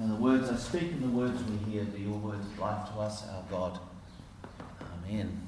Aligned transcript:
And 0.00 0.10
the 0.10 0.16
words 0.16 0.48
I 0.48 0.56
speak 0.56 0.92
and 0.92 1.02
the 1.02 1.08
words 1.08 1.42
we 1.44 1.58
hear 1.70 1.84
be 1.84 2.00
your 2.00 2.16
words 2.16 2.46
of 2.46 2.58
life 2.58 2.88
to 2.88 3.00
us, 3.00 3.22
our 3.28 3.44
God. 3.50 3.78
Amen. 5.06 5.46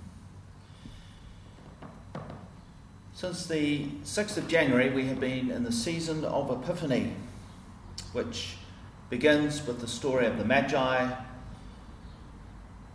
Since 3.15 3.46
the 3.46 3.86
6th 4.04 4.36
of 4.36 4.49
January, 4.49 4.91
we 4.91 5.07
have 5.07 5.18
been 5.18 5.50
in 5.50 5.65
the 5.65 5.73
season 5.73 6.23
of 6.26 6.50
Epiphany, 6.50 7.15
which 8.12 8.57
begins 9.09 9.67
with 9.67 9.80
the 9.80 9.89
story 9.89 10.27
of 10.27 10.37
the 10.37 10.45
Magi, 10.45 11.11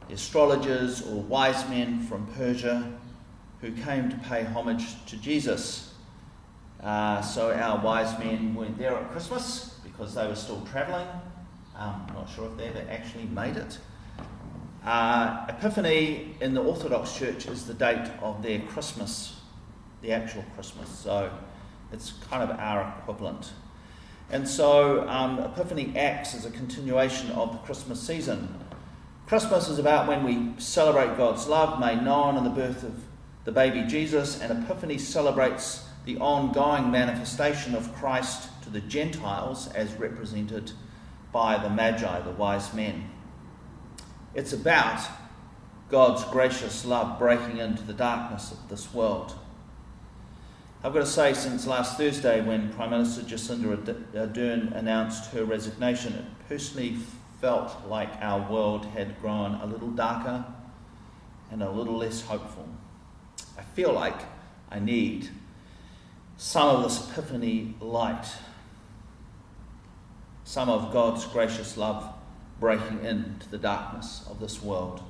the 0.08 0.14
astrologers 0.14 1.02
or 1.02 1.24
wise 1.24 1.68
men 1.70 2.02
from 2.02 2.28
Persia 2.36 2.94
who 3.62 3.72
came 3.72 4.12
to 4.12 4.18
pay 4.18 4.44
homage 4.44 5.04
to 5.08 5.18
Jesus. 5.18 5.96
Uh, 6.84 7.20
so 7.22 7.52
our 7.52 7.84
wise 7.84 8.20
men 8.20 8.54
weren't 8.54 8.78
there 8.78 8.96
at 8.96 9.12
Christmas 9.12 9.80
because 9.84 10.14
they 10.14 10.28
were 10.28 10.36
still 10.36 10.64
travelling. 10.72 11.08
Um, 11.78 12.06
I'm 12.10 12.16
not 12.16 12.30
sure 12.30 12.48
if 12.48 12.58
they 12.58 12.66
ever 12.66 12.84
actually 12.90 13.26
made 13.26 13.56
it. 13.56 13.78
Uh, 14.84 15.46
Epiphany 15.48 16.36
in 16.42 16.56
the 16.56 16.62
Orthodox 16.62 17.16
Church 17.16 17.46
is 17.46 17.68
the 17.68 17.74
date 17.76 18.10
of 18.22 18.42
their 18.42 18.60
Christmas, 18.62 19.40
the 20.02 20.12
actual 20.12 20.44
Christmas. 20.56 20.90
So 20.90 21.32
it's 21.92 22.14
kind 22.30 22.42
of 22.42 22.58
our 22.58 22.96
equivalent. 23.00 23.52
And 24.32 24.48
so 24.48 25.08
um, 25.08 25.40
Epiphany 25.40 25.94
acts 25.96 26.34
as 26.34 26.46
a 26.46 26.52
continuation 26.52 27.30
of 27.32 27.52
the 27.52 27.60
Christmas 27.60 28.02
season. 28.02 28.58
Christmas 29.28 29.70
is 29.70 29.78
about 29.78 30.08
when 30.08 30.24
we 30.24 30.60
celebrate 30.60 31.16
God's 31.16 31.48
love 31.48 31.80
made 31.80 32.02
known 32.02 32.38
in 32.38 32.44
the 32.44 32.50
birth 32.50 32.84
of 32.84 33.04
the 33.44 33.52
baby 33.52 33.84
Jesus, 33.84 34.42
and 34.42 34.64
Epiphany 34.64 34.98
celebrates 34.98 35.86
the 36.06 36.18
ongoing 36.18 36.90
manifestation 36.90 37.76
of 37.76 37.94
Christ 37.96 38.50
to 38.64 38.70
the 38.70 38.82
Gentiles 38.82 39.68
as 39.74 39.94
represented 39.94 40.72
by 41.32 41.58
the 41.58 41.70
Magi, 41.70 42.22
the 42.22 42.32
wise 42.32 42.74
men. 42.74 43.10
It's 44.34 44.54
about 44.54 45.02
God's 45.90 46.24
gracious 46.26 46.86
love 46.86 47.18
breaking 47.18 47.58
into 47.58 47.84
the 47.84 47.94
darkness 47.94 48.52
of 48.52 48.70
this 48.70 48.94
world. 48.94 49.36
I've 50.84 50.94
got 50.94 51.00
to 51.00 51.06
say, 51.06 51.34
since 51.34 51.66
last 51.66 51.98
Thursday, 51.98 52.42
when 52.42 52.72
Prime 52.74 52.92
Minister 52.92 53.22
Jacinda 53.22 53.96
Ardern 54.14 54.76
announced 54.76 55.32
her 55.32 55.44
resignation, 55.44 56.14
it 56.14 56.26
personally 56.48 56.98
felt 57.42 57.88
like 57.88 58.10
our 58.22 58.50
world 58.52 58.86
had 58.86 59.20
grown 59.20 59.56
a 59.56 59.66
little 59.66 59.90
darker 59.90 60.46
and 61.52 61.64
a 61.64 61.70
little 61.70 61.98
less 61.98 62.22
hopeful. 62.22 62.68
I 63.58 63.62
feel 63.62 63.92
like 63.94 64.20
I 64.70 64.80
need 64.80 65.30
some 66.38 66.76
of 66.76 66.84
this 66.84 67.10
epiphany 67.10 67.76
light 67.80 68.28
some 70.48 70.70
of 70.70 70.94
God's 70.94 71.26
gracious 71.26 71.76
love 71.76 72.08
breaking 72.58 73.04
into 73.04 73.50
the 73.50 73.58
darkness 73.58 74.26
of 74.30 74.40
this 74.40 74.64
world. 74.64 75.04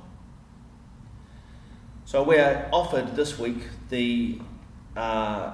So 2.04 2.24
we're 2.24 2.68
offered 2.72 3.14
this 3.14 3.38
week 3.38 3.68
the 3.88 4.40
uh, 4.96 5.52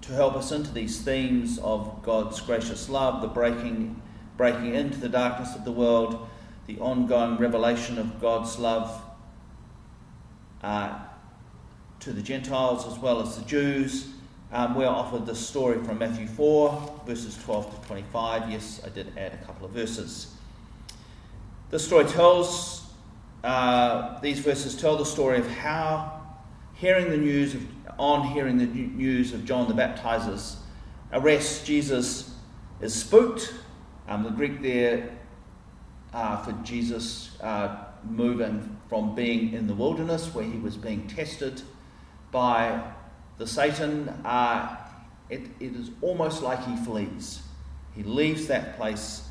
to 0.00 0.12
help 0.14 0.36
us 0.36 0.52
into 0.52 0.72
these 0.72 1.02
themes 1.02 1.58
of 1.58 2.02
God's 2.02 2.40
gracious 2.40 2.88
love, 2.88 3.20
the 3.20 3.28
breaking 3.28 4.00
breaking 4.38 4.74
into 4.74 4.98
the 4.98 5.10
darkness 5.10 5.54
of 5.54 5.66
the 5.66 5.72
world, 5.72 6.26
the 6.66 6.78
ongoing 6.78 7.36
revelation 7.36 7.98
of 7.98 8.22
God's 8.22 8.58
love 8.58 9.02
uh, 10.62 10.98
to 11.98 12.14
the 12.14 12.22
Gentiles 12.22 12.86
as 12.86 12.98
well 12.98 13.20
as 13.20 13.36
the 13.36 13.44
Jews, 13.44 14.14
um, 14.52 14.74
we're 14.74 14.86
offered 14.86 15.26
this 15.26 15.38
story 15.38 15.82
from 15.84 15.98
Matthew 15.98 16.26
4, 16.26 17.02
verses 17.06 17.38
12 17.44 17.80
to 17.82 17.86
25. 17.86 18.50
Yes, 18.50 18.80
I 18.84 18.88
did 18.88 19.16
add 19.16 19.32
a 19.32 19.44
couple 19.44 19.64
of 19.64 19.72
verses. 19.72 20.34
This 21.70 21.86
story 21.86 22.04
tells, 22.04 22.90
uh, 23.44 24.18
these 24.20 24.40
verses 24.40 24.74
tell 24.74 24.96
the 24.96 25.04
story 25.04 25.38
of 25.38 25.48
how 25.48 26.20
hearing 26.74 27.10
the 27.10 27.16
news 27.16 27.54
of, 27.54 27.64
on 27.96 28.26
hearing 28.26 28.58
the 28.58 28.66
news 28.66 29.32
of 29.32 29.44
John 29.44 29.68
the 29.68 29.74
Baptizer's 29.74 30.56
arrest, 31.12 31.64
Jesus 31.64 32.34
is 32.80 32.92
spooked. 32.92 33.54
Um, 34.08 34.24
the 34.24 34.30
Greek 34.30 34.62
there 34.62 35.10
uh, 36.12 36.38
for 36.38 36.52
Jesus 36.64 37.40
uh, 37.40 37.84
moving 38.02 38.76
from 38.88 39.14
being 39.14 39.52
in 39.52 39.68
the 39.68 39.74
wilderness 39.74 40.34
where 40.34 40.44
he 40.44 40.58
was 40.58 40.76
being 40.76 41.06
tested 41.06 41.62
by 42.32 42.82
the 43.40 43.46
Satan, 43.46 44.06
uh, 44.22 44.76
it, 45.30 45.40
it 45.60 45.74
is 45.74 45.90
almost 46.02 46.42
like 46.42 46.62
he 46.66 46.76
flees. 46.84 47.40
He 47.96 48.02
leaves 48.02 48.46
that 48.48 48.76
place 48.76 49.26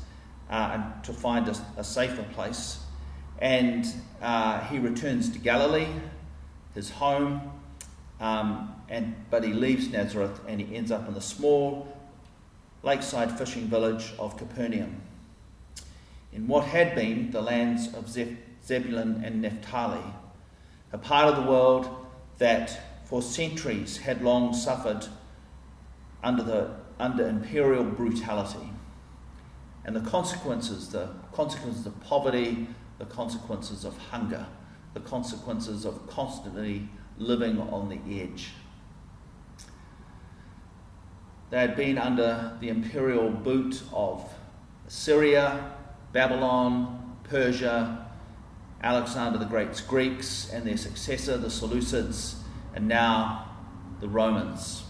uh, 0.50 0.82
to 1.02 1.12
find 1.12 1.46
a, 1.46 1.54
a, 1.76 1.84
safer 1.84 2.24
place, 2.32 2.80
and 3.38 3.86
uh, 4.20 4.62
he 4.62 4.80
returns 4.80 5.30
to 5.30 5.38
Galilee, 5.38 5.86
his 6.74 6.90
home, 6.90 7.52
um, 8.18 8.74
and 8.88 9.14
but 9.30 9.44
he 9.44 9.52
leaves 9.52 9.88
Nazareth 9.90 10.40
and 10.48 10.60
he 10.60 10.74
ends 10.74 10.90
up 10.90 11.06
in 11.06 11.14
the 11.14 11.20
small 11.20 11.96
lakeside 12.82 13.38
fishing 13.38 13.68
village 13.68 14.12
of 14.18 14.36
Capernaum, 14.36 15.00
in 16.32 16.48
what 16.48 16.64
had 16.64 16.96
been 16.96 17.30
the 17.30 17.40
lands 17.40 17.94
of 17.94 18.08
Zebulun 18.08 19.22
and 19.24 19.40
Naphtali, 19.40 20.02
a 20.92 20.98
part 20.98 21.28
of 21.28 21.36
the 21.36 21.48
world 21.48 21.88
that 22.38 22.89
for 23.10 23.20
centuries 23.20 23.96
had 23.98 24.22
long 24.22 24.54
suffered 24.54 25.04
under, 26.22 26.44
the, 26.44 26.70
under 27.00 27.26
imperial 27.26 27.82
brutality. 27.82 28.70
And 29.84 29.96
the 29.96 30.08
consequences, 30.08 30.90
the 30.90 31.08
consequences 31.32 31.86
of 31.86 32.00
poverty, 32.00 32.68
the 33.00 33.06
consequences 33.06 33.84
of 33.84 33.98
hunger, 33.98 34.46
the 34.94 35.00
consequences 35.00 35.84
of 35.84 36.08
constantly 36.08 36.88
living 37.18 37.60
on 37.60 37.88
the 37.88 38.22
edge. 38.22 38.52
They 41.50 41.58
had 41.58 41.74
been 41.74 41.98
under 41.98 42.56
the 42.60 42.68
imperial 42.68 43.30
boot 43.30 43.82
of 43.92 44.32
Syria, 44.86 45.72
Babylon, 46.12 47.16
Persia, 47.24 48.06
Alexander 48.84 49.38
the 49.38 49.46
Great's 49.46 49.80
Greeks, 49.80 50.48
and 50.52 50.64
their 50.64 50.76
successor, 50.76 51.36
the 51.36 51.48
Seleucids, 51.48 52.39
and 52.74 52.88
now 52.88 53.48
the 54.00 54.08
Romans. 54.08 54.84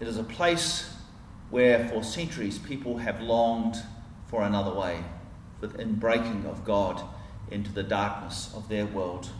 It 0.00 0.08
is 0.08 0.18
a 0.18 0.24
place 0.24 0.92
where 1.50 1.88
for 1.88 2.02
centuries 2.02 2.58
people 2.58 2.98
have 2.98 3.20
longed 3.20 3.76
for 4.26 4.42
another 4.42 4.72
way, 4.72 5.04
for 5.60 5.68
the 5.68 5.78
inbreaking 5.78 6.44
of 6.44 6.64
God 6.64 7.02
into 7.50 7.72
the 7.72 7.82
darkness 7.82 8.52
of 8.54 8.68
their 8.68 8.84
world. 8.84 9.30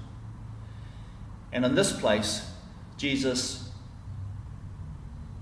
And 1.53 1.65
in 1.65 1.75
this 1.75 1.93
place, 1.93 2.49
Jesus 2.97 3.71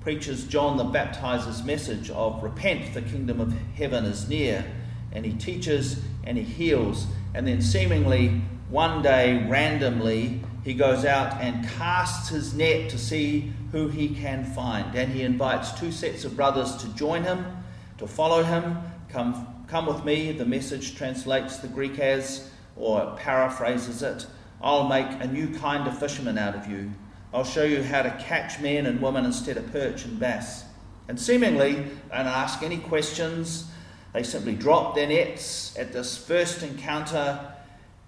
preaches 0.01 0.47
John 0.47 0.77
the 0.77 0.85
Baptizer's 0.85 1.63
message 1.63 2.11
of 2.11 2.43
repent, 2.43 2.95
the 2.95 3.03
kingdom 3.03 3.41
of 3.41 3.55
heaven 3.75 4.05
is 4.05 4.29
near. 4.29 4.65
And 5.13 5.25
he 5.25 5.33
teaches 5.33 6.03
and 6.25 6.37
he 6.37 6.45
heals, 6.45 7.07
and 7.35 7.47
then 7.47 7.63
seemingly 7.63 8.43
one 8.69 9.03
day, 9.03 9.47
randomly, 9.49 10.41
he 10.65 10.75
goes 10.75 11.05
out 11.05 11.41
and 11.41 11.69
casts 11.69 12.31
his 12.31 12.55
net 12.55 12.91
to 12.91 12.99
see 12.99 13.53
who 13.73 13.89
he 13.89 14.09
can 14.09 14.45
find. 14.45 14.95
And 14.95 15.13
he 15.13 15.23
invites 15.23 15.73
two 15.79 15.93
sets 15.93 16.25
of 16.25 16.37
brothers 16.37 16.77
to 16.77 16.89
join 16.95 17.25
him, 17.25 17.45
to 17.99 18.07
follow 18.07 18.43
him. 18.43 18.79
Come, 19.11 19.65
come 19.69 19.87
with 19.87 20.05
me. 20.05 20.33
The 20.33 20.47
message 20.47 20.97
translates 20.97 21.59
the 21.59 21.69
Greek 21.69 21.99
as, 21.99 22.51
or 22.77 23.15
paraphrases 23.17 24.03
it 24.03 24.27
I'll 24.65 24.89
make 24.89 25.07
a 25.21 25.27
new 25.27 25.55
kind 25.59 25.87
of 25.87 25.99
fisherman 25.99 26.39
out 26.39 26.55
of 26.55 26.67
you. 26.67 26.91
I'll 27.35 27.45
show 27.45 27.65
you 27.65 27.83
how 27.83 28.01
to 28.01 28.11
catch 28.13 28.61
men 28.61 28.87
and 28.87 29.03
women 29.03 29.27
instead 29.27 29.59
of 29.59 29.71
perch 29.71 30.07
and 30.07 30.19
bass. 30.19 30.65
And 31.07 31.21
seemingly, 31.21 31.75
don't 31.75 32.27
ask 32.27 32.63
any 32.63 32.79
questions. 32.79 33.71
They 34.15 34.23
simply 34.23 34.55
drop 34.55 34.95
their 34.95 35.07
nets 35.07 35.77
at 35.77 35.93
this 35.93 36.17
first 36.17 36.63
encounter 36.63 37.54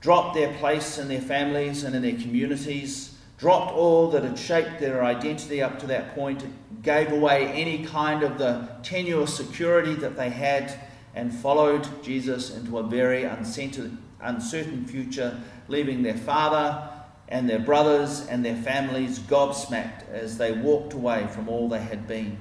dropped 0.00 0.34
their 0.34 0.52
place 0.54 0.98
in 0.98 1.08
their 1.08 1.20
families 1.20 1.84
and 1.84 1.94
in 1.94 2.02
their 2.02 2.12
communities, 2.12 3.16
dropped 3.38 3.72
all 3.72 4.10
that 4.10 4.22
had 4.22 4.38
shaped 4.38 4.78
their 4.78 5.04
identity 5.04 5.62
up 5.62 5.78
to 5.78 5.86
that 5.86 6.14
point, 6.14 6.44
gave 6.82 7.12
away 7.12 7.48
any 7.48 7.84
kind 7.84 8.22
of 8.22 8.38
the 8.38 8.68
tenuous 8.82 9.36
security 9.36 9.94
that 9.94 10.16
they 10.16 10.30
had, 10.30 10.80
and 11.14 11.34
followed 11.34 12.02
Jesus 12.02 12.54
into 12.54 12.78
a 12.78 12.82
very 12.82 13.24
uncertain 13.24 14.86
future, 14.86 15.40
leaving 15.68 16.02
their 16.02 16.16
father 16.16 16.90
and 17.28 17.48
their 17.48 17.58
brothers 17.58 18.26
and 18.26 18.44
their 18.44 18.56
families 18.56 19.18
gobsmacked 19.18 20.08
as 20.10 20.38
they 20.38 20.52
walked 20.52 20.92
away 20.92 21.26
from 21.28 21.48
all 21.48 21.68
they 21.68 21.80
had 21.80 22.06
been. 22.06 22.38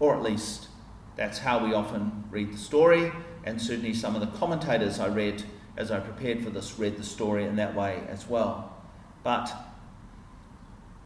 Or 0.00 0.16
at 0.16 0.22
least, 0.22 0.68
that's 1.14 1.38
how 1.38 1.64
we 1.64 1.74
often 1.74 2.24
read 2.30 2.52
the 2.52 2.58
story 2.58 3.12
and 3.44 3.60
certainly 3.60 3.94
some 3.94 4.14
of 4.14 4.20
the 4.20 4.38
commentators 4.38 5.00
I 5.00 5.08
read 5.08 5.42
as 5.76 5.90
I 5.90 6.00
prepared 6.00 6.42
for 6.42 6.50
this 6.50 6.78
read 6.78 6.96
the 6.96 7.04
story 7.04 7.44
in 7.44 7.56
that 7.56 7.74
way 7.74 8.02
as 8.08 8.28
well. 8.28 8.76
But, 9.22 9.52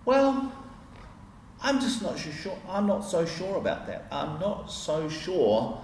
well, 0.05 0.53
I'm 1.63 1.81
just 1.81 2.03
not 2.03 2.19
sure. 2.19 2.59
I'm 2.69 2.87
not 2.87 3.01
so 3.05 3.25
sure 3.25 3.57
about 3.57 3.87
that. 3.87 4.07
I'm 4.11 4.39
not 4.41 4.71
so 4.71 5.09
sure. 5.09 5.83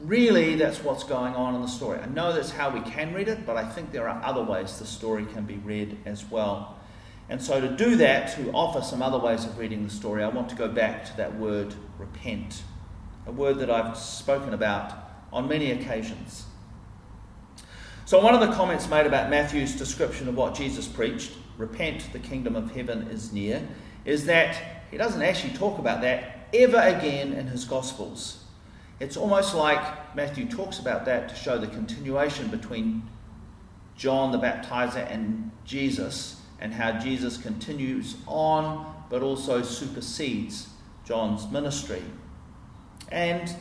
Really, 0.00 0.56
that's 0.56 0.82
what's 0.82 1.04
going 1.04 1.34
on 1.34 1.54
in 1.54 1.60
the 1.60 1.68
story. 1.68 2.00
I 2.00 2.06
know 2.06 2.32
that's 2.32 2.50
how 2.50 2.70
we 2.70 2.80
can 2.80 3.14
read 3.14 3.28
it, 3.28 3.46
but 3.46 3.56
I 3.56 3.68
think 3.68 3.92
there 3.92 4.08
are 4.08 4.22
other 4.24 4.42
ways 4.42 4.78
the 4.78 4.86
story 4.86 5.24
can 5.26 5.44
be 5.44 5.56
read 5.56 5.98
as 6.04 6.24
well. 6.24 6.76
And 7.28 7.40
so, 7.40 7.60
to 7.60 7.68
do 7.68 7.96
that, 7.96 8.34
to 8.36 8.50
offer 8.50 8.82
some 8.82 9.02
other 9.02 9.18
ways 9.18 9.44
of 9.44 9.56
reading 9.56 9.84
the 9.84 9.90
story, 9.90 10.22
I 10.22 10.28
want 10.28 10.48
to 10.50 10.56
go 10.56 10.68
back 10.68 11.04
to 11.06 11.16
that 11.16 11.36
word 11.36 11.74
repent, 11.98 12.62
a 13.26 13.32
word 13.32 13.58
that 13.58 13.70
I've 13.70 13.96
spoken 13.96 14.52
about 14.52 15.03
on 15.34 15.46
many 15.48 15.72
occasions. 15.72 16.46
So, 18.06 18.20
one 18.20 18.34
of 18.34 18.40
the 18.40 18.54
comments 18.54 18.88
made 18.88 19.06
about 19.06 19.28
Matthew's 19.28 19.76
description 19.76 20.28
of 20.28 20.36
what 20.36 20.54
Jesus 20.54 20.88
preached, 20.88 21.32
repent, 21.58 22.10
the 22.12 22.18
kingdom 22.18 22.56
of 22.56 22.70
heaven 22.74 23.08
is 23.08 23.32
near, 23.32 23.66
is 24.06 24.24
that 24.26 24.84
he 24.90 24.96
doesn't 24.96 25.22
actually 25.22 25.52
talk 25.52 25.78
about 25.78 26.00
that 26.00 26.48
ever 26.54 26.78
again 26.78 27.32
in 27.32 27.48
his 27.48 27.64
Gospels. 27.64 28.44
It's 29.00 29.16
almost 29.16 29.54
like 29.54 30.14
Matthew 30.14 30.48
talks 30.48 30.78
about 30.78 31.04
that 31.06 31.28
to 31.28 31.34
show 31.34 31.58
the 31.58 31.66
continuation 31.66 32.48
between 32.48 33.02
John 33.96 34.32
the 34.32 34.38
Baptizer 34.38 35.10
and 35.10 35.50
Jesus 35.64 36.40
and 36.60 36.72
how 36.72 36.98
Jesus 36.98 37.36
continues 37.36 38.16
on 38.26 38.94
but 39.10 39.22
also 39.22 39.62
supersedes 39.62 40.68
John's 41.04 41.50
ministry. 41.50 42.02
And, 43.10 43.54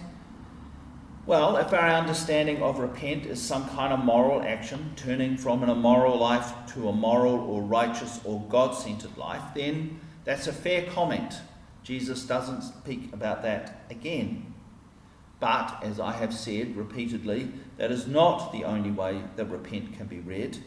well, 1.26 1.56
if 1.58 1.72
our 1.72 1.90
understanding 1.90 2.62
of 2.62 2.80
repent 2.80 3.26
is 3.26 3.42
some 3.42 3.70
kind 3.70 3.94
of 3.94 4.04
moral 4.04 4.42
action, 4.42 4.94
turning 4.96 5.38
from 5.38 5.64
an 5.64 5.70
immoral 5.70 6.18
life 6.18 6.54
to 6.74 6.90
a 6.90 6.94
moral 6.94 7.36
or 7.36 7.62
righteous 7.62 8.20
or 8.26 8.42
God 8.50 8.72
centered 8.72 9.16
life, 9.18 9.42
then 9.56 10.00
that's 10.26 10.48
a 10.48 10.54
fair 10.54 10.84
comment. 10.92 11.36
Jesus 11.84 12.26
doesn't 12.26 12.62
speak 12.62 13.14
about 13.14 13.42
that 13.44 13.86
again. 13.90 14.54
But, 15.40 15.80
as 15.82 16.00
I 16.00 16.14
have 16.14 16.34
said 16.34 16.76
repeatedly, 16.76 17.52
that 17.78 17.92
is 17.92 18.08
not 18.08 18.52
the 18.52 18.64
only 18.64 18.92
way 18.92 19.22
that 19.36 19.46
repent 19.46 19.98
can 19.98 20.08
be 20.08 20.20
read. 20.20 20.58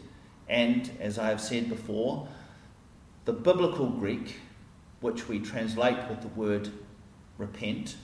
And 0.47 0.91
as 0.99 1.17
I 1.17 1.29
have 1.29 1.41
said 1.41 1.69
before, 1.69 2.27
the 3.25 3.33
biblical 3.33 3.89
Greek, 3.89 4.35
which 5.01 5.27
we 5.27 5.39
translate 5.39 6.07
with 6.09 6.21
the 6.21 6.27
word 6.29 6.69
repent, 7.37 7.95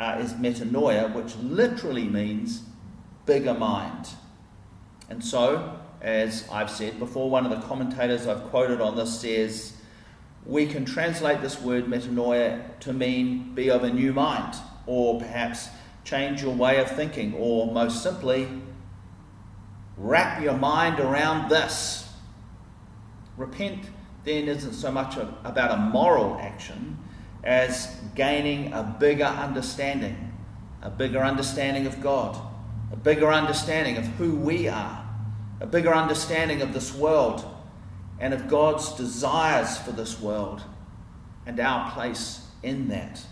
uh, 0.00 0.16
is 0.18 0.32
metanoia, 0.32 1.12
which 1.12 1.36
literally 1.36 2.08
means 2.08 2.62
bigger 3.26 3.52
mind. 3.52 4.08
And 5.10 5.22
so, 5.22 5.78
as 6.00 6.48
I've 6.50 6.70
said 6.70 6.98
before, 6.98 7.28
one 7.28 7.44
of 7.44 7.50
the 7.50 7.66
commentators 7.66 8.26
I've 8.26 8.44
quoted 8.44 8.80
on 8.80 8.96
this 8.96 9.20
says, 9.20 9.74
we 10.46 10.66
can 10.66 10.86
translate 10.86 11.42
this 11.42 11.60
word 11.60 11.84
metanoia 11.84 12.78
to 12.80 12.94
mean 12.94 13.54
be 13.54 13.70
of 13.70 13.84
a 13.84 13.92
new 13.92 14.14
mind, 14.14 14.54
or 14.86 15.20
perhaps 15.20 15.68
change 16.02 16.40
your 16.40 16.54
way 16.54 16.78
of 16.80 16.90
thinking, 16.90 17.34
or 17.34 17.70
most 17.70 18.02
simply, 18.02 18.48
wrap 19.98 20.42
your 20.42 20.56
mind 20.56 20.98
around 20.98 21.50
this. 21.50 22.10
Repent 23.36 23.84
then 24.24 24.48
isn't 24.48 24.72
so 24.72 24.90
much 24.90 25.18
about 25.44 25.72
a 25.72 25.76
moral 25.76 26.38
action 26.40 26.96
as 27.42 27.94
gaining 28.14 28.72
a 28.72 28.82
bigger 28.98 29.24
understanding, 29.24 30.32
a 30.82 30.90
bigger 30.90 31.20
understanding 31.20 31.86
of 31.86 32.00
God, 32.00 32.40
a 32.92 32.96
bigger 32.96 33.32
understanding 33.32 33.96
of 33.96 34.04
who 34.04 34.34
we 34.34 34.68
are, 34.68 35.06
a 35.60 35.66
bigger 35.66 35.94
understanding 35.94 36.62
of 36.62 36.72
this 36.72 36.94
world 36.94 37.44
and 38.18 38.34
of 38.34 38.48
God's 38.48 38.94
desires 38.94 39.78
for 39.78 39.92
this 39.92 40.20
world 40.20 40.62
and 41.46 41.58
our 41.60 41.90
place 41.92 42.46
in 42.62 42.88
that. 42.88 43.24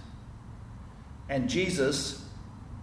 And 1.28 1.48
Jesus 1.48 2.24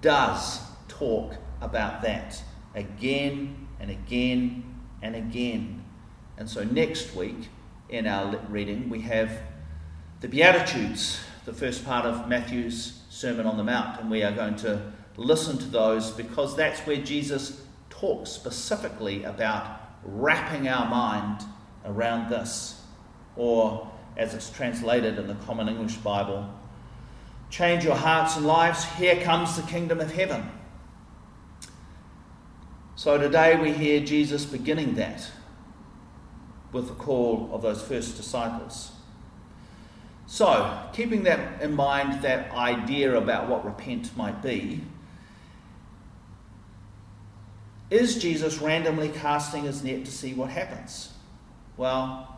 does 0.02 0.62
talk 0.88 1.36
about 1.62 2.04
that 2.04 2.42
again 2.76 3.68
and 3.80 3.90
again 3.90 4.64
and 5.02 5.16
again. 5.16 5.84
And 6.38 6.50
so 6.50 6.64
next 6.64 7.16
week 7.16 7.50
in 7.90 8.06
our 8.06 8.38
reading, 8.50 8.90
we 8.90 9.02
have 9.02 9.32
the 10.26 10.32
Beatitudes, 10.32 11.20
the 11.46 11.54
first 11.54 11.86
part 11.86 12.04
of 12.04 12.28
Matthew's 12.28 13.00
Sermon 13.12 13.46
on 13.46 13.58
the 13.58 13.64
Mount, 13.64 14.02
and 14.02 14.10
we 14.10 14.24
are 14.24 14.32
going 14.32 14.56
to 14.56 14.92
listen 15.18 15.56
to 15.60 15.66
those 15.66 16.10
because 16.10 16.56
that's 16.56 16.80
where 16.80 16.98
Jesus 16.98 17.62
talks 17.92 18.32
specifically 18.32 19.24
about 19.24 19.82
wrapping 20.04 20.68
our 20.68 20.90
mind 20.90 21.42
around 21.86 22.32
this, 22.32 22.82
or 23.36 23.88
as 24.18 24.34
it's 24.34 24.50
translated 24.50 25.20
in 25.20 25.28
the 25.28 25.36
Common 25.46 25.70
English 25.70 25.98
Bible, 25.98 26.52
change 27.52 27.84
your 27.84 27.94
hearts 27.94 28.36
and 28.36 28.48
lives, 28.48 28.84
here 28.96 29.22
comes 29.22 29.56
the 29.56 29.62
kingdom 29.68 30.00
of 30.02 30.12
heaven. 30.12 30.50
So 32.96 33.20
today 33.20 33.62
we 33.62 33.74
hear 33.74 34.00
Jesus 34.00 34.44
beginning 34.44 34.96
that 34.96 35.30
with 36.72 36.88
the 36.88 36.96
call 36.96 37.48
of 37.54 37.62
those 37.62 37.84
first 37.84 38.18
disciples. 38.18 38.90
So, 40.28 40.90
keeping 40.94 41.24
that 41.24 41.62
in 41.62 41.76
mind, 41.76 42.24
that 42.24 42.52
idea 42.52 43.16
about 43.16 43.48
what 43.48 43.64
repent 43.64 44.16
might 44.18 44.42
be, 44.42 44.82
is 47.92 48.18
Jesus 48.18 48.58
randomly 48.58 49.10
casting 49.10 49.64
his 49.64 49.84
net 49.84 50.06
to 50.06 50.12
see 50.12 50.34
what 50.34 50.50
happens? 50.50 51.14
Well, 51.78 52.36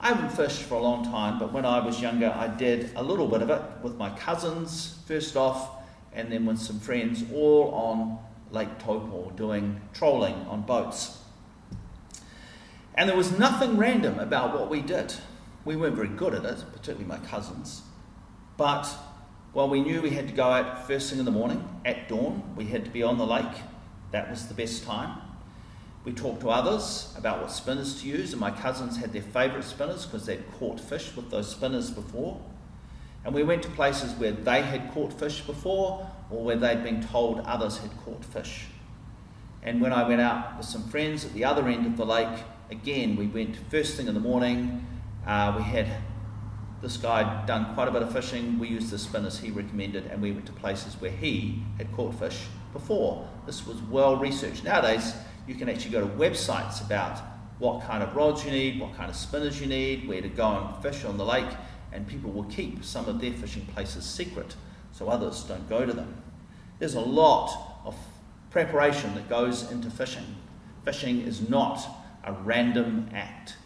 I 0.00 0.08
haven't 0.08 0.30
fished 0.30 0.62
for 0.62 0.74
a 0.74 0.80
long 0.80 1.04
time, 1.04 1.38
but 1.38 1.52
when 1.52 1.64
I 1.64 1.84
was 1.84 2.00
younger, 2.00 2.32
I 2.34 2.48
did 2.48 2.90
a 2.96 3.02
little 3.02 3.28
bit 3.28 3.42
of 3.42 3.50
it 3.50 3.62
with 3.82 3.96
my 3.96 4.10
cousins, 4.10 4.98
first 5.06 5.36
off, 5.36 5.70
and 6.12 6.32
then 6.32 6.46
with 6.46 6.58
some 6.58 6.80
friends, 6.80 7.24
all 7.32 7.72
on 7.74 8.18
Lake 8.50 8.78
Taupo 8.78 9.30
doing 9.36 9.80
trolling 9.92 10.34
on 10.48 10.62
boats. 10.62 11.18
And 12.94 13.08
there 13.08 13.16
was 13.16 13.38
nothing 13.38 13.76
random 13.76 14.18
about 14.18 14.58
what 14.58 14.68
we 14.68 14.80
did. 14.80 15.14
We 15.68 15.76
weren't 15.76 15.96
very 15.96 16.08
good 16.08 16.32
at 16.32 16.46
it, 16.46 16.64
particularly 16.72 17.04
my 17.04 17.18
cousins. 17.18 17.82
But 18.56 18.88
while 19.52 19.68
we 19.68 19.82
knew 19.82 20.00
we 20.00 20.08
had 20.08 20.26
to 20.28 20.32
go 20.32 20.44
out 20.44 20.86
first 20.86 21.10
thing 21.10 21.18
in 21.18 21.26
the 21.26 21.30
morning 21.30 21.62
at 21.84 22.08
dawn. 22.08 22.54
We 22.56 22.64
had 22.64 22.86
to 22.86 22.90
be 22.90 23.02
on 23.02 23.18
the 23.18 23.26
lake. 23.26 23.54
That 24.10 24.30
was 24.30 24.48
the 24.48 24.54
best 24.54 24.84
time. 24.84 25.20
We 26.06 26.12
talked 26.12 26.40
to 26.40 26.48
others 26.48 27.14
about 27.18 27.42
what 27.42 27.50
spinners 27.50 28.00
to 28.00 28.08
use, 28.08 28.32
and 28.32 28.40
my 28.40 28.50
cousins 28.50 28.96
had 28.96 29.12
their 29.12 29.20
favourite 29.20 29.62
spinners 29.62 30.06
because 30.06 30.24
they'd 30.24 30.50
caught 30.52 30.80
fish 30.80 31.14
with 31.14 31.30
those 31.30 31.50
spinners 31.50 31.90
before. 31.90 32.40
And 33.26 33.34
we 33.34 33.42
went 33.42 33.62
to 33.64 33.68
places 33.68 34.14
where 34.14 34.32
they 34.32 34.62
had 34.62 34.90
caught 34.92 35.12
fish 35.12 35.42
before 35.42 36.10
or 36.30 36.44
where 36.44 36.56
they'd 36.56 36.82
been 36.82 37.02
told 37.02 37.40
others 37.40 37.76
had 37.76 37.90
caught 38.06 38.24
fish. 38.24 38.68
And 39.62 39.82
when 39.82 39.92
I 39.92 40.08
went 40.08 40.22
out 40.22 40.56
with 40.56 40.64
some 40.64 40.88
friends 40.88 41.26
at 41.26 41.34
the 41.34 41.44
other 41.44 41.68
end 41.68 41.84
of 41.84 41.98
the 41.98 42.06
lake, 42.06 42.42
again, 42.70 43.16
we 43.16 43.26
went 43.26 43.54
first 43.70 43.98
thing 43.98 44.06
in 44.06 44.14
the 44.14 44.20
morning. 44.20 44.86
Uh, 45.28 45.52
we 45.58 45.62
had 45.62 45.86
this 46.80 46.96
guy 46.96 47.44
done 47.44 47.74
quite 47.74 47.86
a 47.86 47.90
bit 47.90 48.00
of 48.00 48.10
fishing. 48.10 48.58
We 48.58 48.68
used 48.68 48.90
the 48.90 48.98
spinners 48.98 49.38
he 49.38 49.50
recommended, 49.50 50.06
and 50.06 50.22
we 50.22 50.32
went 50.32 50.46
to 50.46 50.52
places 50.52 50.94
where 50.98 51.10
he 51.10 51.62
had 51.76 51.92
caught 51.92 52.14
fish 52.14 52.46
before. 52.72 53.28
This 53.44 53.66
was 53.66 53.76
well 53.82 54.16
researched. 54.16 54.64
Nowadays, 54.64 55.14
you 55.46 55.54
can 55.54 55.68
actually 55.68 55.90
go 55.90 56.00
to 56.00 56.06
websites 56.06 56.84
about 56.84 57.20
what 57.58 57.82
kind 57.82 58.02
of 58.02 58.16
rods 58.16 58.42
you 58.42 58.50
need, 58.50 58.80
what 58.80 58.96
kind 58.96 59.10
of 59.10 59.16
spinners 59.16 59.60
you 59.60 59.66
need, 59.66 60.08
where 60.08 60.22
to 60.22 60.30
go 60.30 60.48
and 60.48 60.82
fish 60.82 61.04
on 61.04 61.18
the 61.18 61.24
lake, 61.26 61.50
and 61.92 62.06
people 62.06 62.30
will 62.30 62.44
keep 62.44 62.82
some 62.82 63.06
of 63.06 63.20
their 63.20 63.34
fishing 63.34 63.66
places 63.66 64.06
secret 64.06 64.56
so 64.92 65.10
others 65.10 65.42
don't 65.42 65.68
go 65.68 65.84
to 65.84 65.92
them. 65.92 66.22
There's 66.78 66.94
a 66.94 67.00
lot 67.00 67.82
of 67.84 67.94
preparation 68.50 69.14
that 69.14 69.28
goes 69.28 69.70
into 69.70 69.90
fishing. 69.90 70.36
Fishing 70.86 71.20
is 71.20 71.50
not 71.50 71.86
a 72.24 72.32
random 72.32 73.10
act. 73.12 73.56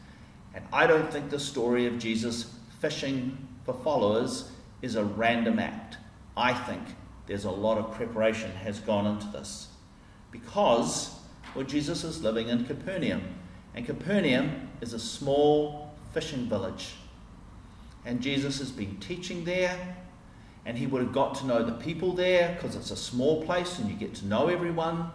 And 0.54 0.64
I 0.72 0.86
don't 0.86 1.10
think 1.12 1.30
the 1.30 1.40
story 1.40 1.86
of 1.86 1.98
Jesus 1.98 2.54
fishing 2.80 3.48
for 3.64 3.74
followers 3.74 4.50
is 4.82 4.96
a 4.96 5.04
random 5.04 5.58
act. 5.58 5.98
I 6.36 6.52
think 6.54 6.82
there's 7.26 7.44
a 7.44 7.50
lot 7.50 7.78
of 7.78 7.92
preparation 7.94 8.50
has 8.50 8.80
gone 8.80 9.06
into 9.06 9.26
this. 9.28 9.68
Because 10.30 11.14
well, 11.54 11.64
Jesus 11.64 12.02
is 12.02 12.22
living 12.22 12.48
in 12.48 12.64
Capernaum. 12.64 13.22
And 13.74 13.86
Capernaum 13.86 14.70
is 14.80 14.92
a 14.92 14.98
small 14.98 15.94
fishing 16.12 16.46
village. 16.48 16.94
And 18.04 18.20
Jesus 18.20 18.58
has 18.58 18.70
been 18.70 18.96
teaching 18.96 19.44
there, 19.44 19.96
and 20.64 20.76
he 20.76 20.86
would 20.86 21.02
have 21.02 21.12
got 21.12 21.34
to 21.36 21.46
know 21.46 21.62
the 21.62 21.72
people 21.72 22.12
there 22.12 22.54
because 22.54 22.74
it's 22.74 22.90
a 22.90 22.96
small 22.96 23.44
place 23.44 23.78
and 23.78 23.88
you 23.88 23.96
get 23.96 24.14
to 24.16 24.26
know 24.26 24.48
everyone. 24.48 25.10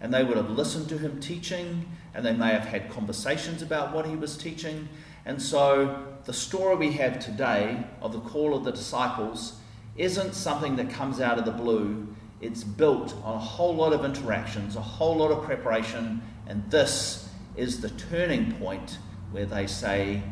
And 0.00 0.12
they 0.12 0.22
would 0.24 0.36
have 0.36 0.50
listened 0.50 0.88
to 0.90 0.98
him 0.98 1.20
teaching, 1.20 1.88
and 2.16 2.24
they 2.24 2.32
may 2.32 2.50
have 2.50 2.64
had 2.64 2.88
conversations 2.88 3.60
about 3.60 3.92
what 3.92 4.06
he 4.06 4.16
was 4.16 4.38
teaching. 4.38 4.88
And 5.26 5.40
so, 5.40 6.02
the 6.24 6.32
story 6.32 6.74
we 6.74 6.92
have 6.92 7.18
today 7.18 7.84
of 8.00 8.14
the 8.14 8.20
call 8.20 8.56
of 8.56 8.64
the 8.64 8.72
disciples 8.72 9.60
isn't 9.96 10.34
something 10.34 10.76
that 10.76 10.88
comes 10.88 11.20
out 11.20 11.38
of 11.38 11.44
the 11.44 11.52
blue. 11.52 12.08
It's 12.40 12.64
built 12.64 13.14
on 13.22 13.34
a 13.34 13.38
whole 13.38 13.74
lot 13.74 13.92
of 13.92 14.02
interactions, 14.02 14.76
a 14.76 14.80
whole 14.80 15.16
lot 15.16 15.30
of 15.30 15.44
preparation, 15.44 16.22
and 16.46 16.68
this 16.70 17.28
is 17.54 17.82
the 17.82 17.90
turning 17.90 18.52
point 18.52 18.96
where 19.30 19.46
they 19.46 19.66
say, 19.66 20.22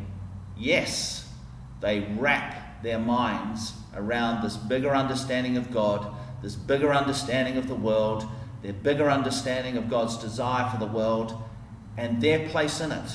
yes, 0.57 1.29
they 1.81 1.99
wrap 2.17 2.81
their 2.81 2.99
minds 2.99 3.73
around 3.95 4.43
this 4.43 4.57
bigger 4.57 4.95
understanding 4.95 5.55
of 5.55 5.71
God, 5.71 6.11
this 6.41 6.55
bigger 6.55 6.91
understanding 6.91 7.57
of 7.57 7.67
the 7.67 7.75
world, 7.75 8.25
their 8.63 8.73
bigger 8.73 9.11
understanding 9.11 9.77
of 9.77 9.87
God's 9.87 10.17
desire 10.17 10.67
for 10.71 10.77
the 10.77 10.91
world, 10.91 11.43
and 11.97 12.21
their 12.21 12.47
place 12.49 12.81
in 12.81 12.91
it. 12.91 13.11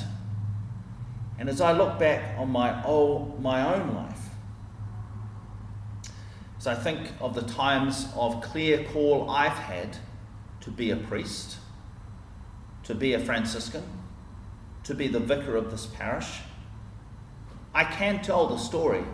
And 1.38 1.48
as 1.48 1.60
I 1.60 1.72
look 1.72 1.98
back 1.98 2.38
on 2.38 2.50
my, 2.50 2.82
oh, 2.84 3.34
my 3.40 3.74
own 3.74 3.94
life, 3.94 4.20
as 6.58 6.66
I 6.66 6.74
think 6.74 7.12
of 7.20 7.34
the 7.34 7.42
times 7.42 8.08
of 8.14 8.42
clear 8.42 8.84
call 8.84 9.30
I've 9.30 9.52
had 9.52 9.96
to 10.60 10.70
be 10.70 10.90
a 10.90 10.96
priest, 10.96 11.56
to 12.84 12.94
be 12.94 13.14
a 13.14 13.18
Franciscan, 13.18 13.84
to 14.84 14.94
be 14.94 15.08
the 15.08 15.20
vicar 15.20 15.56
of 15.56 15.70
this 15.70 15.86
parish, 15.86 16.40
I 17.74 17.84
can 17.84 18.20
tell 18.22 18.46
the 18.46 18.58
story 18.58 19.04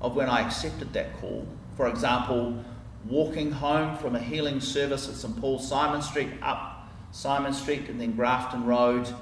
of 0.00 0.16
when 0.16 0.28
I 0.28 0.40
accepted 0.40 0.92
that 0.94 1.16
call. 1.20 1.46
For 1.76 1.86
example, 1.88 2.64
walking 3.04 3.52
home 3.52 3.96
from 3.98 4.16
a 4.16 4.20
healing 4.20 4.60
service 4.60 5.08
at 5.08 5.14
St 5.14 5.40
Paul's 5.40 5.68
Symonds 5.68 6.08
Street 6.08 6.30
up 6.42 6.67
Symonds 7.10 7.60
Street 7.60 7.88
and 7.88 8.00
then 8.00 8.12
Grafton 8.12 8.64
Road, 8.64 9.12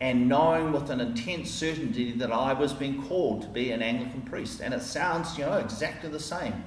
and 0.00 0.28
knowing 0.28 0.72
with 0.72 0.90
an 0.90 1.00
intense 1.00 1.50
certainty 1.50 2.12
that 2.12 2.32
I 2.32 2.52
was 2.52 2.72
being 2.72 3.02
called 3.04 3.42
to 3.42 3.48
be 3.48 3.70
an 3.70 3.82
Anglican 3.82 4.22
priest. 4.22 4.60
And 4.60 4.74
it 4.74 4.82
sounds, 4.82 5.38
you 5.38 5.44
know, 5.44 5.58
exactly 5.58 6.10
the 6.10 6.18
same. 6.18 6.64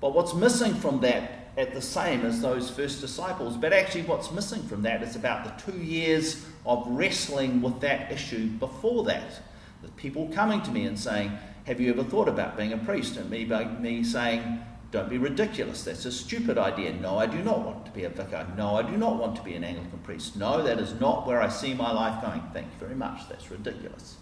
But 0.00 0.14
what's 0.14 0.34
missing 0.34 0.74
from 0.74 1.00
that 1.00 1.52
at 1.56 1.74
the 1.74 1.80
same 1.80 2.24
as 2.24 2.40
those 2.40 2.70
first 2.70 3.00
disciples, 3.00 3.56
but 3.56 3.72
actually 3.72 4.02
what's 4.02 4.30
missing 4.32 4.62
from 4.62 4.82
that 4.82 5.02
is 5.02 5.16
about 5.16 5.44
the 5.44 5.72
two 5.72 5.78
years 5.78 6.44
of 6.64 6.86
wrestling 6.88 7.60
with 7.60 7.80
that 7.80 8.12
issue 8.12 8.48
before 8.48 9.04
that. 9.04 9.40
The 9.82 9.88
people 9.92 10.28
coming 10.32 10.62
to 10.62 10.70
me 10.70 10.84
and 10.84 10.98
saying, 10.98 11.32
Have 11.64 11.80
you 11.80 11.90
ever 11.90 12.04
thought 12.04 12.28
about 12.28 12.56
being 12.56 12.72
a 12.72 12.78
priest? 12.78 13.16
And 13.16 13.30
me, 13.30 13.44
me 13.80 14.04
saying, 14.04 14.60
Don't 14.90 15.08
be 15.08 15.18
ridiculous. 15.18 15.84
That's 15.84 16.04
a 16.04 16.12
stupid 16.12 16.58
idea. 16.58 16.92
No, 16.94 17.18
I 17.18 17.26
do 17.26 17.42
not 17.42 17.60
want 17.60 17.86
to 17.86 17.92
be 17.92 18.04
a 18.04 18.08
vicar. 18.08 18.46
No, 18.56 18.76
I 18.76 18.82
do 18.82 18.96
not 18.96 19.16
want 19.16 19.36
to 19.36 19.42
be 19.42 19.54
an 19.54 19.62
Anglican 19.62 20.00
priest. 20.00 20.36
No, 20.36 20.62
that 20.62 20.80
is 20.80 20.98
not 21.00 21.26
where 21.26 21.40
I 21.40 21.48
see 21.48 21.74
my 21.74 21.92
life 21.92 22.20
going. 22.22 22.42
Thank 22.52 22.66
you 22.66 22.78
very 22.78 22.96
much. 22.96 23.28
That's 23.28 23.50
ridiculous. 23.50 24.16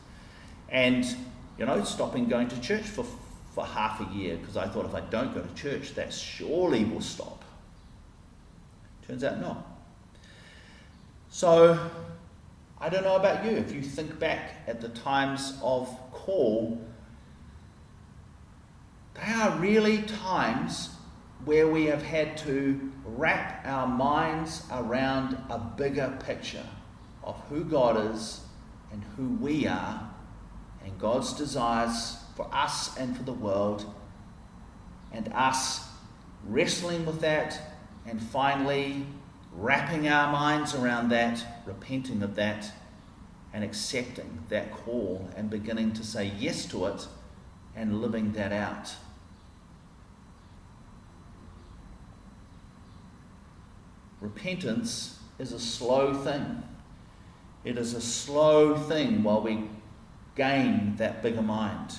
And, 0.69 1.07
you 1.59 1.65
know, 1.65 1.83
stopping 1.85 2.29
going 2.29 2.49
to 2.49 2.61
church 2.61 2.83
for 2.83 3.07
for 3.59 3.67
half 3.67 4.01
a 4.01 4.15
year 4.15 4.37
because 4.37 4.57
I 4.57 4.69
thought 4.69 4.85
if 4.85 4.95
I 4.95 5.01
don't 5.01 5.35
go 5.35 5.43
to 5.43 5.55
church, 5.55 5.95
that 5.97 6.13
surely 6.13 6.85
will 6.85 7.01
stop. 7.01 7.45
Turns 9.09 9.25
out 9.25 9.41
not. 9.41 9.67
So, 11.29 11.77
I 12.81 12.89
don't 12.89 13.03
know 13.03 13.17
about 13.17 13.45
you. 13.45 13.51
If 13.51 13.73
you 13.73 13.83
think 13.83 14.17
back 14.21 14.63
at 14.69 14.81
the 14.81 14.91
times 14.91 15.59
of 15.61 15.89
call, 16.13 16.81
they 19.21 19.33
are 19.33 19.59
really 19.59 20.03
times 20.03 20.91
where 21.45 21.69
we 21.69 21.87
have 21.87 22.03
had 22.03 22.37
to 22.39 22.93
wrap 23.05 23.65
our 23.67 23.87
minds 23.87 24.65
around 24.73 25.37
a 25.51 25.59
bigger 25.59 26.17
picture 26.25 26.67
of 27.23 27.37
who 27.49 27.65
God 27.65 28.13
is 28.15 28.41
and 28.93 29.03
who 29.17 29.29
we 29.29 29.67
are 29.67 30.09
and 30.85 30.99
God's 30.99 31.33
desires 31.33 32.19
for 32.37 32.49
us 32.53 32.97
and 32.97 33.17
for 33.17 33.25
the 33.25 33.33
world, 33.33 33.85
and 35.13 35.33
us 35.35 35.87
wrestling 36.47 37.05
with 37.05 37.21
that 37.21 37.61
and 38.07 38.23
finally 38.23 39.05
wrapping 39.53 40.09
our 40.09 40.31
minds 40.31 40.75
around 40.75 41.09
that, 41.09 41.45
repenting 41.67 42.23
of 42.23 42.37
that, 42.37 42.71
and 43.53 43.65
accepting 43.65 44.45
that 44.49 44.73
call 44.73 45.29
and 45.37 45.51
beginning 45.51 45.93
to 45.93 46.05
say 46.05 46.33
yes 46.39 46.65
to 46.67 46.87
it 46.87 47.07
and 47.75 48.01
living 48.01 48.33
that 48.33 48.53
out. 48.53 48.95
Repentance 54.21 55.19
is 55.39 55.53
a 55.53 55.61
slow 55.61 56.15
thing. 56.15 56.63
It 57.65 57.79
is 57.79 57.95
a 57.95 58.01
slow 58.01 58.77
thing 58.77 59.23
while 59.23 59.43
we 59.43 59.65
gain 60.35 60.97
that 60.97 61.23
bigger 61.23 61.43
mind. 61.43 61.99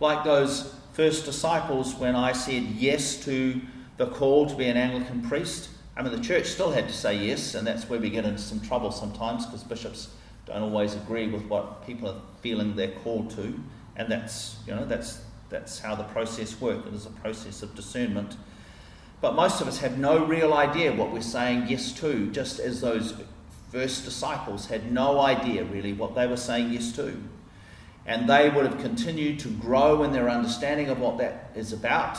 like 0.00 0.24
those 0.24 0.74
first 0.94 1.26
disciples 1.26 1.94
when 1.94 2.16
I 2.16 2.32
said 2.32 2.62
yes 2.62 3.22
to 3.26 3.60
the 3.98 4.06
call 4.06 4.46
to 4.46 4.56
be 4.56 4.64
an 4.64 4.76
Anglican 4.76 5.22
priest. 5.22 5.68
I 5.96 6.02
mean, 6.02 6.12
the 6.12 6.20
church 6.20 6.46
still 6.46 6.70
had 6.72 6.88
to 6.88 6.94
say 6.94 7.26
yes, 7.26 7.54
and 7.54 7.66
that's 7.66 7.88
where 7.88 8.00
we 8.00 8.08
get 8.08 8.24
into 8.24 8.40
some 8.40 8.60
trouble 8.60 8.90
sometimes 8.90 9.44
because 9.44 9.62
bishops 9.62 10.08
don't 10.46 10.62
always 10.62 10.94
agree 10.94 11.28
with 11.28 11.44
what 11.44 11.86
people 11.86 12.08
are 12.08 12.20
feeling 12.40 12.74
they're 12.74 12.88
called 12.88 13.30
to, 13.32 13.60
and 13.96 14.10
that's 14.10 14.56
you 14.66 14.74
know 14.74 14.86
that's 14.86 15.20
that's 15.50 15.80
how 15.80 15.94
the 15.94 16.04
process 16.04 16.60
works. 16.60 16.86
It 16.86 16.94
is 16.94 17.06
a 17.06 17.10
process 17.10 17.62
of 17.62 17.74
discernment. 17.74 18.36
But 19.20 19.34
most 19.34 19.60
of 19.60 19.68
us 19.68 19.78
have 19.80 19.98
no 19.98 20.24
real 20.24 20.54
idea 20.54 20.94
what 20.94 21.12
we're 21.12 21.20
saying 21.20 21.66
yes 21.68 21.92
to, 22.00 22.30
just 22.30 22.58
as 22.58 22.80
those 22.80 23.14
first 23.70 24.04
disciples 24.04 24.66
had 24.66 24.90
no 24.90 25.20
idea 25.20 25.64
really 25.64 25.92
what 25.92 26.14
they 26.14 26.26
were 26.26 26.36
saying 26.36 26.72
yes 26.72 26.92
to 26.92 27.22
and 28.06 28.28
they 28.28 28.48
would 28.48 28.66
have 28.66 28.80
continued 28.80 29.38
to 29.40 29.48
grow 29.48 30.02
in 30.02 30.12
their 30.12 30.28
understanding 30.28 30.88
of 30.88 30.98
what 30.98 31.18
that 31.18 31.50
is 31.54 31.72
about. 31.72 32.18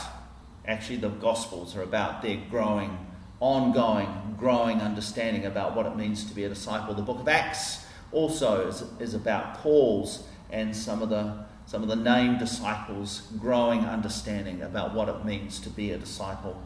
Actually, 0.66 0.96
the 0.96 1.08
Gospels 1.08 1.76
are 1.76 1.82
about 1.82 2.22
their 2.22 2.38
growing, 2.48 2.96
ongoing, 3.40 4.36
growing 4.38 4.80
understanding 4.80 5.44
about 5.44 5.74
what 5.74 5.86
it 5.86 5.96
means 5.96 6.24
to 6.24 6.34
be 6.34 6.44
a 6.44 6.48
disciple. 6.48 6.94
The 6.94 7.02
book 7.02 7.18
of 7.18 7.28
Acts 7.28 7.84
also 8.12 8.68
is, 8.68 8.84
is 9.00 9.14
about 9.14 9.58
Paul's 9.58 10.26
and 10.50 10.74
some 10.74 11.02
of 11.02 11.08
the 11.08 11.44
some 11.72 11.82
of 11.82 11.88
the 11.88 11.96
named 11.96 12.38
disciples' 12.38 13.22
growing 13.38 13.80
understanding 13.86 14.60
about 14.60 14.92
what 14.92 15.08
it 15.08 15.24
means 15.24 15.58
to 15.58 15.70
be 15.70 15.90
a 15.90 15.96
disciple. 15.96 16.60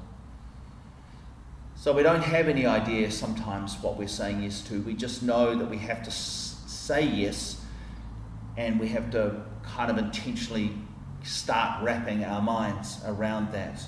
So 1.77 1.93
we 1.93 2.03
don't 2.03 2.25
have 2.25 2.49
any 2.49 2.67
idea 2.67 3.09
sometimes 3.13 3.77
what 3.81 3.97
we're 3.97 4.09
saying 4.09 4.43
yes 4.43 4.63
to. 4.63 4.81
We 4.81 4.95
just 4.95 5.23
know 5.23 5.55
that 5.55 5.71
we 5.71 5.79
have 5.79 6.03
to 6.03 6.11
say 6.11 7.07
yes 7.07 7.65
and 8.57 8.81
we 8.81 8.89
have 8.89 9.13
to 9.13 9.43
kind 9.63 9.93
of 9.93 9.99
intentionally 9.99 10.73
start 11.23 11.85
wrapping 11.85 12.25
our 12.25 12.43
minds 12.43 13.01
around 13.07 13.53
that. 13.53 13.81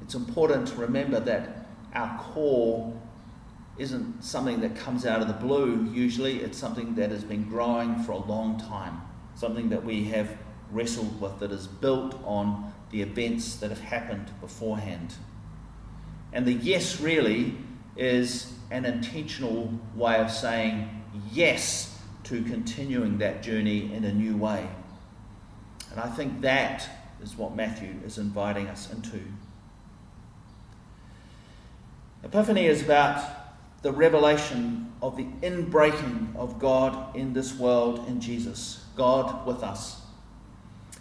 It's 0.00 0.14
important 0.14 0.68
to 0.68 0.76
remember 0.76 1.20
that 1.20 1.66
our 1.92 2.18
call 2.18 2.98
isn't 3.76 4.22
something 4.22 4.60
that 4.60 4.76
comes 4.76 5.04
out 5.04 5.20
of 5.20 5.28
the 5.28 5.34
blue, 5.34 5.88
usually, 5.92 6.40
it's 6.40 6.58
something 6.58 6.94
that 6.94 7.10
has 7.10 7.24
been 7.24 7.44
growing 7.44 8.02
for 8.04 8.12
a 8.12 8.18
long 8.24 8.58
time, 8.58 9.00
something 9.34 9.68
that 9.70 9.84
we 9.84 10.04
have 10.04 10.36
wrestled 10.70 11.20
with, 11.20 11.38
that 11.40 11.50
is 11.50 11.66
built 11.66 12.20
on 12.24 12.72
the 12.90 13.02
events 13.02 13.56
that 13.56 13.70
have 13.70 13.80
happened 13.80 14.30
beforehand. 14.40 15.14
And 16.32 16.46
the 16.46 16.52
yes 16.52 17.00
really 17.00 17.56
is 17.96 18.52
an 18.70 18.84
intentional 18.84 19.72
way 19.94 20.20
of 20.20 20.30
saying 20.30 21.04
yes 21.32 22.00
to 22.24 22.42
continuing 22.42 23.18
that 23.18 23.42
journey 23.42 23.92
in 23.92 24.04
a 24.04 24.12
new 24.12 24.36
way. 24.36 24.68
And 25.90 26.00
I 26.00 26.08
think 26.08 26.40
that 26.40 26.88
is 27.22 27.36
what 27.36 27.54
Matthew 27.54 27.94
is 28.04 28.18
inviting 28.18 28.66
us 28.66 28.92
into. 28.92 29.20
Epiphany 32.24 32.66
is 32.66 32.82
about 32.82 33.43
the 33.84 33.92
revelation 33.92 34.90
of 35.02 35.14
the 35.14 35.26
inbreaking 35.42 36.34
of 36.36 36.58
God 36.58 37.14
in 37.14 37.34
this 37.34 37.54
world 37.54 38.08
in 38.08 38.18
Jesus, 38.18 38.82
God 38.96 39.46
with 39.46 39.62
us. 39.62 40.00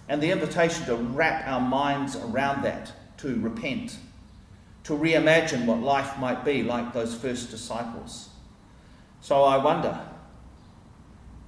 And 0.09 0.21
the 0.21 0.31
invitation 0.31 0.85
to 0.87 0.97
wrap 0.97 1.47
our 1.47 1.61
minds 1.61 2.17
around 2.17 2.61
that, 2.63 2.91
to 3.19 3.39
repent, 3.39 3.95
to 4.83 4.91
reimagine 4.91 5.65
what 5.65 5.79
life 5.79 6.19
might 6.19 6.43
be 6.43 6.61
like 6.61 6.91
those 6.91 7.15
first 7.15 7.51
disciples. 7.51 8.27
So 9.21 9.43
I 9.43 9.63
wonder, 9.63 9.97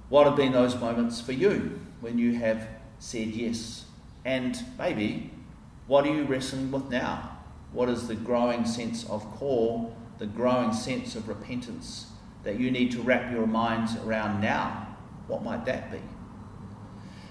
what 0.08 0.26
have 0.26 0.36
been 0.36 0.52
those 0.52 0.74
moments 0.74 1.20
for 1.20 1.32
you 1.32 1.78
when 2.00 2.16
you 2.16 2.36
have 2.36 2.66
said 2.98 3.28
yes? 3.28 3.84
And 4.24 4.58
maybe, 4.78 5.30
what 5.86 6.06
are 6.06 6.14
you 6.14 6.24
wrestling 6.24 6.70
with 6.70 6.88
now? 6.88 7.36
What 7.72 7.90
is 7.90 8.08
the 8.08 8.14
growing 8.14 8.64
sense 8.64 9.06
of 9.10 9.22
call, 9.32 9.94
the 10.18 10.26
growing 10.26 10.72
sense 10.72 11.14
of 11.14 11.28
repentance 11.28 12.06
that 12.42 12.58
you 12.58 12.70
need 12.70 12.92
to 12.92 13.02
wrap 13.02 13.32
your 13.32 13.46
minds 13.46 13.96
around 13.96 14.40
now? 14.40 14.96
What 15.26 15.42
might 15.42 15.64
that 15.66 15.90
be? 15.90 16.00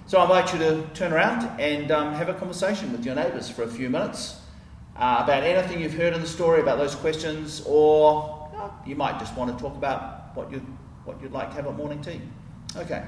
So 0.08 0.20
I 0.20 0.24
invite 0.24 0.54
you 0.54 0.60
to 0.60 0.88
turn 0.94 1.14
around 1.14 1.60
and 1.60 1.90
um, 1.92 2.14
have 2.14 2.30
a 2.30 2.34
conversation 2.34 2.92
with 2.92 3.06
your 3.06 3.16
neighbours 3.16 3.50
for 3.50 3.64
a 3.64 3.68
few 3.68 3.90
minutes 3.90 4.40
uh, 4.96 5.22
about 5.24 5.44
anything 5.44 5.82
you've 5.82 5.96
heard 5.96 6.14
in 6.14 6.22
the 6.22 6.28
story, 6.28 6.62
about 6.62 6.78
those 6.78 6.96
questions, 6.96 7.64
or 7.66 8.52
you 8.86 8.96
might 8.96 9.20
just 9.20 9.36
want 9.36 9.56
to 9.56 9.62
talk 9.62 9.76
about 9.76 10.36
what, 10.36 10.52
you, 10.52 10.60
what 11.06 11.20
you'd 11.22 11.32
like 11.32 11.50
to 11.50 11.56
have 11.56 11.66
at 11.66 11.76
morning 11.76 12.02
tea. 12.02 12.22
Okay. 12.76 13.04